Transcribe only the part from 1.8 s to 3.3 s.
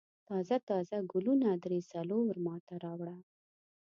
څلور ما ته راوړه.